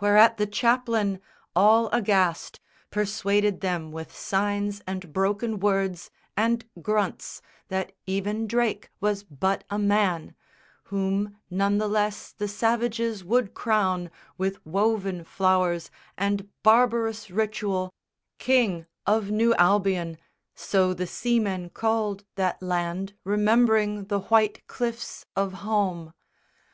[0.00, 1.20] Whereat the chaplain
[1.54, 9.22] all aghast Persuaded them with signs and broken words And grunts that even Drake was
[9.24, 10.34] but a man,
[10.84, 17.92] Whom none the less the savages would crown With woven flowers and barbarous ritual
[18.38, 20.16] King of New Albion
[20.54, 26.14] so the seamen called That land, remembering the white cliffs of home.